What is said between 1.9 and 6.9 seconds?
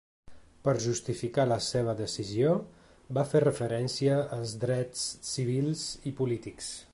decisió, va fer referència als drets civils i polítics.